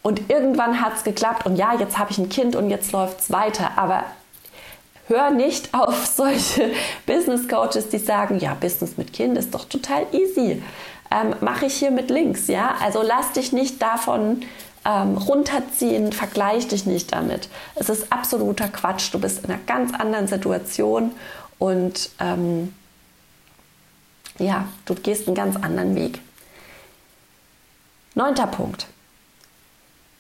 Und 0.01 0.29
irgendwann 0.29 0.81
hat 0.81 0.95
es 0.97 1.03
geklappt 1.05 1.45
und 1.45 1.55
ja, 1.55 1.73
jetzt 1.73 1.97
habe 1.97 2.11
ich 2.11 2.17
ein 2.17 2.29
Kind 2.29 2.55
und 2.57 2.69
jetzt 2.69 2.91
läuft 2.91 3.21
es 3.21 3.31
weiter. 3.31 3.71
Aber 3.77 4.03
hör 5.07 5.31
nicht 5.31 5.73
auf 5.73 6.05
solche 6.05 6.71
Business 7.05 7.47
Coaches, 7.47 7.89
die 7.89 7.97
sagen, 7.97 8.39
ja, 8.39 8.53
Business 8.53 8.97
mit 8.97 9.13
Kind 9.13 9.37
ist 9.37 9.53
doch 9.53 9.65
total 9.65 10.05
easy. 10.11 10.61
Ähm, 11.09 11.35
Mache 11.41 11.65
ich 11.65 11.75
hier 11.75 11.91
mit 11.91 12.09
Links, 12.09 12.47
ja? 12.47 12.75
Also 12.81 13.01
lass 13.01 13.31
dich 13.31 13.53
nicht 13.53 13.81
davon 13.81 14.41
ähm, 14.85 15.17
runterziehen, 15.17 16.11
vergleich 16.11 16.67
dich 16.67 16.85
nicht 16.85 17.13
damit. 17.13 17.49
Es 17.75 17.89
ist 17.89 18.11
absoluter 18.11 18.67
Quatsch. 18.67 19.13
Du 19.13 19.19
bist 19.19 19.43
in 19.43 19.51
einer 19.51 19.61
ganz 19.65 19.93
anderen 19.93 20.27
Situation 20.27 21.11
und 21.59 22.09
ähm, 22.19 22.73
ja, 24.39 24.67
du 24.85 24.95
gehst 24.95 25.27
einen 25.27 25.35
ganz 25.35 25.55
anderen 25.55 25.95
Weg. 25.95 26.19
Neunter 28.15 28.47
Punkt. 28.47 28.87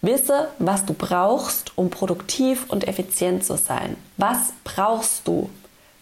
Wisse, 0.07 0.47
was 0.57 0.85
du 0.85 0.93
brauchst, 0.93 1.77
um 1.77 1.89
produktiv 1.89 2.65
und 2.69 2.87
effizient 2.87 3.43
zu 3.43 3.57
sein. 3.57 3.97
Was 4.15 4.53
brauchst 4.63 5.27
du? 5.27 5.49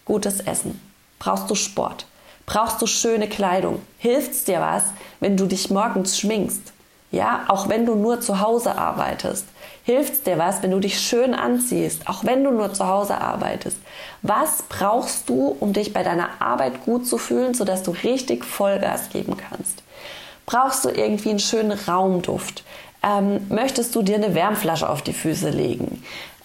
Gutes 0.04 0.38
Essen. 0.38 0.80
Brauchst 1.18 1.50
du 1.50 1.56
Sport? 1.56 2.06
Brauchst 2.46 2.80
du 2.80 2.86
schöne 2.86 3.28
Kleidung? 3.28 3.82
Hilft 3.98 4.30
es 4.30 4.44
dir 4.44 4.60
was, 4.60 4.84
wenn 5.18 5.36
du 5.36 5.46
dich 5.46 5.70
morgens 5.70 6.20
schminkst? 6.20 6.72
Ja, 7.10 7.46
auch 7.48 7.68
wenn 7.68 7.84
du 7.84 7.96
nur 7.96 8.20
zu 8.20 8.40
Hause 8.40 8.78
arbeitest. 8.78 9.46
Hilft 9.82 10.12
es 10.12 10.22
dir 10.22 10.38
was, 10.38 10.62
wenn 10.62 10.70
du 10.70 10.78
dich 10.78 11.00
schön 11.00 11.34
anziehst, 11.34 12.08
auch 12.08 12.24
wenn 12.24 12.44
du 12.44 12.52
nur 12.52 12.72
zu 12.72 12.86
Hause 12.86 13.20
arbeitest? 13.20 13.78
Was 14.22 14.62
brauchst 14.68 15.28
du, 15.28 15.56
um 15.58 15.72
dich 15.72 15.92
bei 15.92 16.04
deiner 16.04 16.28
Arbeit 16.38 16.84
gut 16.84 17.08
zu 17.08 17.18
fühlen, 17.18 17.54
sodass 17.54 17.82
du 17.82 17.90
richtig 17.90 18.44
Vollgas 18.44 19.10
geben 19.10 19.36
kannst? 19.36 19.82
Brauchst 20.46 20.84
du 20.84 20.90
irgendwie 20.90 21.30
einen 21.30 21.40
schönen 21.40 21.72
Raumduft? 21.72 22.62
Ähm, 23.02 23.46
möchtest 23.48 23.94
du 23.94 24.02
dir 24.02 24.16
eine 24.16 24.34
Wärmflasche 24.34 24.88
auf 24.88 25.02
die 25.02 25.12
Füße 25.12 25.50
legen? 25.50 26.02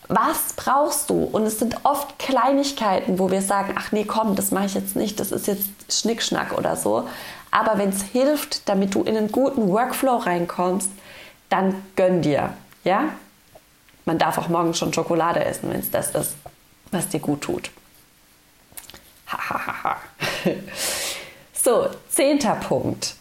Was 0.08 0.54
brauchst 0.56 1.10
du? 1.10 1.24
Und 1.24 1.44
es 1.44 1.60
sind 1.60 1.78
oft 1.84 2.20
Kleinigkeiten, 2.20 3.18
wo 3.18 3.32
wir 3.32 3.42
sagen, 3.42 3.76
ach 3.78 3.92
nee, 3.92 4.04
komm, 4.04 4.36
das 4.36 4.52
mache 4.52 4.66
ich 4.66 4.74
jetzt 4.74 4.96
nicht, 4.96 5.20
das 5.20 5.32
ist 5.32 5.48
jetzt 5.48 5.70
Schnickschnack 5.90 6.58
oder 6.58 6.76
so. 6.76 7.08
Aber 7.50 7.78
wenn 7.78 7.90
es 7.90 8.04
hilft, 8.04 8.68
damit 8.68 8.94
du 8.94 9.04
in 9.04 9.16
einen 9.16 9.32
guten 9.32 9.70
Workflow 9.70 10.18
reinkommst, 10.18 10.90
dann 11.50 11.82
gönn 11.96 12.22
dir, 12.22 12.54
ja? 12.84 13.10
Man 14.06 14.18
darf 14.18 14.38
auch 14.38 14.48
morgen 14.48 14.74
schon 14.74 14.94
Schokolade 14.94 15.44
essen, 15.46 15.70
wenn 15.70 15.80
es 15.80 15.92
das 15.92 16.12
ist, 16.12 16.36
was 16.92 17.08
dir 17.08 17.20
gut 17.20 17.42
tut. 17.42 17.72
so, 21.54 21.88
zehnter 22.10 22.56
Punkt. 22.56 23.16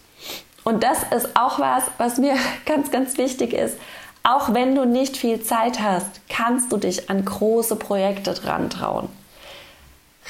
Und 0.64 0.82
das 0.82 0.98
ist 1.14 1.36
auch 1.36 1.58
was, 1.58 1.84
was 1.98 2.18
mir 2.18 2.34
ganz, 2.66 2.90
ganz 2.90 3.18
wichtig 3.18 3.52
ist. 3.52 3.76
Auch 4.22 4.52
wenn 4.52 4.74
du 4.74 4.84
nicht 4.84 5.16
viel 5.16 5.40
Zeit 5.42 5.80
hast, 5.80 6.20
kannst 6.28 6.72
du 6.72 6.76
dich 6.76 7.08
an 7.08 7.24
große 7.24 7.76
Projekte 7.76 8.34
dran 8.34 8.68
trauen. 8.68 9.08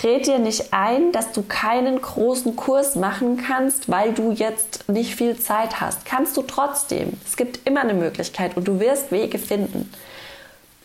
Red 0.03 0.27
dir 0.27 0.39
nicht 0.39 0.73
ein, 0.73 1.13
dass 1.13 1.33
du 1.33 1.43
keinen 1.43 2.01
großen 2.01 2.57
Kurs 2.57 2.95
machen 2.95 3.37
kannst, 3.37 3.91
weil 3.91 4.13
du 4.13 4.31
jetzt 4.31 4.89
nicht 4.89 5.17
viel 5.17 5.39
Zeit 5.39 5.81
hast. 5.81 6.05
Kannst 6.05 6.37
du 6.37 6.43
trotzdem. 6.43 7.15
Es 7.27 7.37
gibt 7.37 7.67
immer 7.67 7.81
eine 7.81 7.95
Möglichkeit 7.95 8.57
und 8.57 8.67
du 8.67 8.81
wirst 8.81 9.11
Wege 9.11 9.39
finden. 9.39 9.93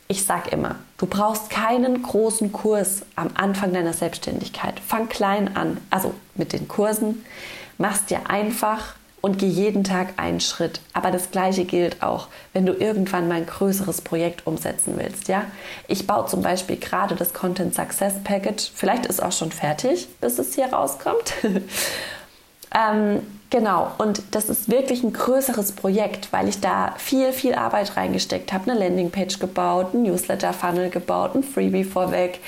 Ich 0.08 0.26
sag 0.26 0.52
immer, 0.52 0.76
du 0.98 1.06
brauchst 1.06 1.50
keinen 1.50 2.04
großen 2.04 2.52
Kurs 2.52 3.04
am 3.16 3.30
Anfang 3.36 3.74
deiner 3.74 3.94
Selbstständigkeit. 3.94 4.80
Fang 4.80 5.08
klein 5.08 5.56
an, 5.56 5.78
also 5.90 6.14
mit 6.36 6.52
den 6.52 6.68
Kursen. 6.68 7.24
Mach's 7.78 8.06
dir 8.06 8.30
einfach 8.30 8.96
und 9.26 9.40
geh 9.40 9.48
jeden 9.48 9.84
Tag 9.84 10.10
einen 10.18 10.40
Schritt. 10.40 10.82
Aber 10.94 11.10
das 11.10 11.32
Gleiche 11.32 11.66
gilt 11.66 12.04
auch, 12.04 12.28
wenn 12.54 12.68
du 12.68 12.74
irgendwann 12.74 13.28
mal 13.28 13.38
ein 13.38 13.48
größeres 13.48 14.02
Projekt 14.02 14.46
umsetzen 14.46 14.94
willst. 14.98 15.30
Ja, 15.30 15.46
ich 15.88 16.06
baue 16.06 16.28
zum 16.28 16.44
Beispiel 16.44 16.78
gerade 16.78 17.16
das 17.16 17.34
Content 17.34 17.74
Success 17.74 18.14
Package. 18.24 18.70
Vielleicht 18.76 19.08
ist 19.08 19.24
auch 19.24 19.32
schon 19.32 19.52
fertig, 19.52 20.08
bis 20.22 20.38
es 20.38 20.54
hier 20.54 20.68
rauskommt. 20.68 21.34
ähm, 21.44 23.24
genau. 23.50 23.94
Und 23.98 24.22
das 24.30 24.48
ist 24.48 24.70
wirklich 24.70 25.02
ein 25.02 25.12
größeres 25.12 25.72
Projekt, 25.72 26.32
weil 26.32 26.48
ich 26.48 26.62
da 26.62 26.94
viel, 27.00 27.34
viel 27.34 27.56
Arbeit 27.56 27.98
reingesteckt 27.98 28.54
habe. 28.54 28.70
Eine 28.70 28.80
Landingpage 28.80 29.40
gebaut, 29.40 29.96
ein 29.96 30.04
Newsletter 30.04 30.54
Funnel 30.54 30.92
gebaut, 30.92 31.34
ein 31.34 31.42
Freebie 31.42 31.84
vorweg 31.84 32.42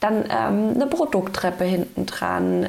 dann 0.00 0.26
ähm, 0.30 0.74
eine 0.74 0.86
Produkttreppe 0.86 1.64
hinten 1.64 2.06
dran, 2.06 2.68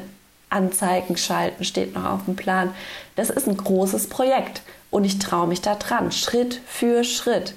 Anzeigen 0.50 1.16
schalten 1.16 1.64
steht 1.64 1.94
noch 1.94 2.04
auf 2.04 2.24
dem 2.26 2.36
Plan. 2.36 2.74
Das 3.16 3.30
ist 3.30 3.48
ein 3.48 3.56
großes 3.56 4.08
Projekt 4.08 4.62
und 4.90 5.04
ich 5.04 5.18
traue 5.18 5.46
mich 5.46 5.62
da 5.62 5.76
dran, 5.76 6.12
Schritt 6.12 6.60
für 6.66 7.04
Schritt. 7.04 7.54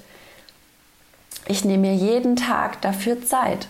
ich 1.46 1.64
nehme 1.64 1.88
mir 1.88 1.94
jeden 1.94 2.36
Tag 2.36 2.80
dafür 2.80 3.22
Zeit. 3.22 3.68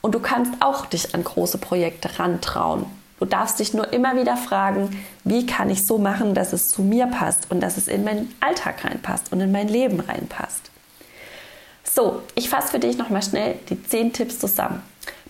Und 0.00 0.14
du 0.14 0.20
kannst 0.20 0.52
auch 0.60 0.86
dich 0.86 1.14
an 1.14 1.24
große 1.24 1.58
Projekte 1.58 2.20
rantrauen. 2.20 2.86
Du 3.18 3.24
darfst 3.24 3.58
dich 3.58 3.72
nur 3.72 3.92
immer 3.92 4.16
wieder 4.16 4.36
fragen, 4.36 5.02
wie 5.24 5.46
kann 5.46 5.70
ich 5.70 5.86
so 5.86 5.98
machen, 5.98 6.34
dass 6.34 6.52
es 6.52 6.68
zu 6.68 6.82
mir 6.82 7.06
passt 7.06 7.50
und 7.50 7.60
dass 7.60 7.78
es 7.78 7.88
in 7.88 8.04
meinen 8.04 8.32
Alltag 8.40 8.84
reinpasst 8.84 9.32
und 9.32 9.40
in 9.40 9.50
mein 9.52 9.68
Leben 9.68 10.00
reinpasst. 10.00 10.70
So, 11.82 12.22
ich 12.34 12.50
fasse 12.50 12.68
für 12.68 12.78
dich 12.78 12.98
nochmal 12.98 13.22
schnell 13.22 13.56
die 13.70 13.82
zehn 13.82 14.12
Tipps 14.12 14.38
zusammen. 14.38 14.82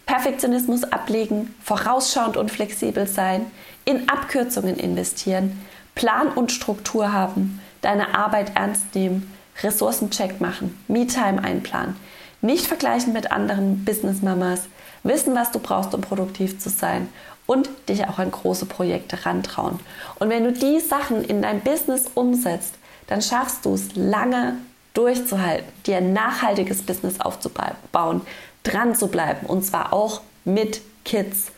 Perfektionismus 0.06 0.84
ablegen, 0.84 1.54
vorausschauend 1.62 2.36
und 2.36 2.50
flexibel 2.50 3.06
sein, 3.06 3.46
in 3.84 4.08
Abkürzungen 4.08 4.76
investieren, 4.76 5.60
Plan 5.94 6.28
und 6.28 6.52
Struktur 6.52 7.12
haben, 7.12 7.60
deine 7.82 8.16
Arbeit 8.16 8.52
ernst 8.54 8.94
nehmen, 8.94 9.32
Ressourcencheck 9.62 10.40
machen, 10.40 10.78
Me-Time 10.88 11.42
einplanen, 11.42 11.96
nicht 12.40 12.66
vergleichen 12.66 13.12
mit 13.12 13.32
anderen 13.32 13.84
Business-Mamas, 13.84 14.62
wissen, 15.02 15.34
was 15.34 15.50
du 15.50 15.58
brauchst, 15.58 15.94
um 15.94 16.00
produktiv 16.00 16.58
zu 16.58 16.68
sein 16.68 17.08
und 17.46 17.68
dich 17.88 18.06
auch 18.06 18.18
an 18.18 18.30
große 18.30 18.66
Projekte 18.66 19.24
rantrauen. 19.24 19.80
Und 20.18 20.28
wenn 20.28 20.44
du 20.44 20.52
die 20.52 20.80
Sachen 20.80 21.24
in 21.24 21.42
dein 21.42 21.60
Business 21.60 22.06
umsetzt, 22.14 22.74
dann 23.06 23.22
schaffst 23.22 23.64
du 23.64 23.74
es 23.74 23.94
lange 23.94 24.56
durchzuhalten, 24.94 25.66
dir 25.84 25.98
ein 25.98 26.12
nachhaltiges 26.12 26.82
Business 26.82 27.20
aufzubauen, 27.20 28.22
dran 28.66 28.94
zu 28.94 29.08
bleiben 29.08 29.46
und 29.46 29.64
zwar 29.64 29.92
auch 29.92 30.20
mit 30.44 30.80
Kids. 31.04 31.52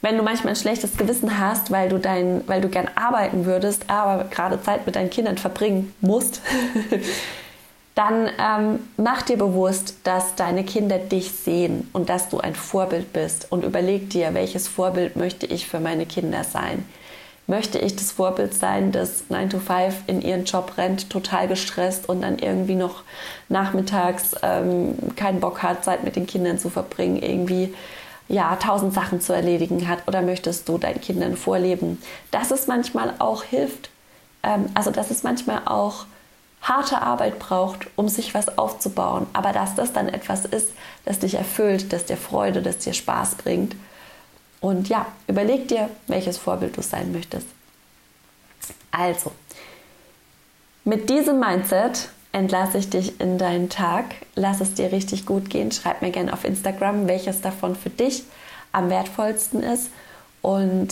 Wenn 0.00 0.16
du 0.16 0.22
manchmal 0.22 0.52
ein 0.52 0.56
schlechtes 0.56 0.96
Gewissen 0.96 1.38
hast, 1.40 1.70
weil 1.70 1.88
du, 1.88 1.98
dein, 1.98 2.46
weil 2.46 2.60
du 2.60 2.68
gern 2.68 2.88
arbeiten 2.94 3.46
würdest, 3.46 3.90
aber 3.90 4.24
gerade 4.24 4.62
Zeit 4.62 4.86
mit 4.86 4.94
deinen 4.94 5.10
Kindern 5.10 5.38
verbringen 5.38 5.92
musst, 6.00 6.40
dann 7.96 8.30
ähm, 8.38 8.78
mach 8.96 9.22
dir 9.22 9.36
bewusst, 9.36 9.96
dass 10.04 10.36
deine 10.36 10.62
Kinder 10.62 10.98
dich 10.98 11.32
sehen 11.32 11.88
und 11.92 12.08
dass 12.08 12.28
du 12.28 12.38
ein 12.38 12.54
Vorbild 12.54 13.12
bist 13.12 13.50
und 13.50 13.64
überleg 13.64 14.10
dir, 14.10 14.34
welches 14.34 14.68
Vorbild 14.68 15.16
möchte 15.16 15.46
ich 15.46 15.66
für 15.66 15.80
meine 15.80 16.06
Kinder 16.06 16.44
sein. 16.44 16.84
Möchte 17.48 17.78
ich 17.78 17.96
das 17.96 18.12
Vorbild 18.12 18.52
sein, 18.52 18.92
das 18.92 19.24
9 19.30 19.48
to 19.48 19.58
5 19.58 20.02
in 20.06 20.20
ihren 20.20 20.44
Job 20.44 20.74
rennt, 20.76 21.08
total 21.08 21.48
gestresst 21.48 22.06
und 22.06 22.20
dann 22.20 22.38
irgendwie 22.38 22.74
noch 22.74 23.02
nachmittags 23.48 24.36
ähm, 24.42 24.94
keinen 25.16 25.40
Bock 25.40 25.62
hat, 25.62 25.82
Zeit 25.82 26.04
mit 26.04 26.14
den 26.14 26.26
Kindern 26.26 26.58
zu 26.58 26.68
verbringen, 26.68 27.16
irgendwie 27.16 27.74
ja, 28.28 28.54
tausend 28.56 28.92
Sachen 28.92 29.22
zu 29.22 29.32
erledigen 29.32 29.88
hat 29.88 30.06
oder 30.06 30.20
möchtest 30.20 30.68
du 30.68 30.76
deinen 30.76 31.00
Kindern 31.00 31.38
vorleben, 31.38 32.02
dass 32.30 32.50
es 32.50 32.66
manchmal 32.66 33.14
auch 33.18 33.42
hilft, 33.44 33.88
ähm, 34.42 34.66
also 34.74 34.90
dass 34.90 35.10
es 35.10 35.22
manchmal 35.22 35.62
auch 35.64 36.04
harte 36.60 37.00
Arbeit 37.00 37.38
braucht, 37.38 37.86
um 37.96 38.08
sich 38.08 38.34
was 38.34 38.58
aufzubauen, 38.58 39.26
aber 39.32 39.54
dass 39.54 39.74
das 39.74 39.94
dann 39.94 40.10
etwas 40.10 40.44
ist, 40.44 40.72
das 41.06 41.18
dich 41.18 41.36
erfüllt, 41.36 41.94
das 41.94 42.04
dir 42.04 42.18
Freude, 42.18 42.60
das 42.60 42.76
dir 42.76 42.92
Spaß 42.92 43.36
bringt. 43.36 43.74
Und 44.60 44.88
ja, 44.88 45.06
überleg 45.26 45.68
dir, 45.68 45.88
welches 46.06 46.38
Vorbild 46.38 46.76
du 46.76 46.82
sein 46.82 47.12
möchtest. 47.12 47.46
Also, 48.90 49.32
mit 50.84 51.10
diesem 51.10 51.38
Mindset 51.38 52.08
entlasse 52.32 52.78
ich 52.78 52.90
dich 52.90 53.20
in 53.20 53.38
deinen 53.38 53.68
Tag. 53.68 54.06
Lass 54.34 54.60
es 54.60 54.74
dir 54.74 54.92
richtig 54.92 55.26
gut 55.26 55.50
gehen. 55.50 55.70
Schreib 55.70 56.02
mir 56.02 56.10
gerne 56.10 56.32
auf 56.32 56.44
Instagram, 56.44 57.06
welches 57.06 57.40
davon 57.40 57.76
für 57.76 57.90
dich 57.90 58.24
am 58.72 58.90
wertvollsten 58.90 59.62
ist. 59.62 59.90
Und 60.42 60.88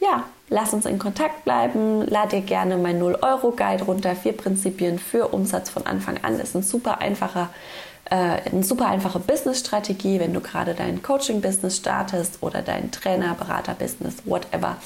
ja, 0.00 0.24
lass 0.48 0.72
uns 0.72 0.86
in 0.86 0.98
Kontakt 0.98 1.44
bleiben. 1.44 2.06
Lad 2.06 2.32
dir 2.32 2.40
gerne 2.40 2.76
mein 2.76 3.00
0-Euro-Guide 3.00 3.84
runter. 3.84 4.16
Vier 4.16 4.36
Prinzipien 4.36 4.98
für 4.98 5.28
Umsatz 5.28 5.70
von 5.70 5.86
Anfang 5.86 6.18
an. 6.22 6.40
Ist 6.40 6.56
ein 6.56 6.62
super 6.62 7.00
einfacher 7.00 7.50
eine 8.10 8.62
super 8.62 8.86
einfache 8.86 9.18
Business-Strategie, 9.20 10.20
wenn 10.20 10.34
du 10.34 10.40
gerade 10.40 10.74
dein 10.74 11.02
Coaching-Business 11.02 11.78
startest 11.78 12.42
oder 12.42 12.62
dein 12.62 12.90
Trainer, 12.90 13.34
Berater-Business, 13.34 14.16
whatever. 14.24 14.76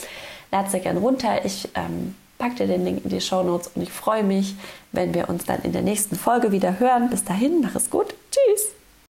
Lad 0.53 0.71
sie 0.71 0.81
gerne 0.81 1.01
runter. 1.01 1.45
Ich 1.45 1.69
ähm, 1.75 2.15
pack 2.39 2.57
dir 2.57 2.67
den 2.67 2.85
Link 2.85 3.05
in 3.05 3.11
die 3.11 3.21
Show 3.21 3.43
Notes 3.43 3.71
und 3.75 3.83
ich 3.83 3.91
freue 3.91 4.23
mich, 4.23 4.55
wenn 4.93 5.15
wir 5.15 5.29
uns 5.29 5.45
dann 5.45 5.63
in 5.63 5.73
der 5.73 5.83
nächsten 5.83 6.17
Folge 6.17 6.53
wieder 6.53 6.79
hören. 6.79 7.11
Bis 7.11 7.25
dahin, 7.25 7.61
mach 7.63 7.75
es 7.75 7.91
gut. 7.91 8.15
Tschüss. 8.31 8.67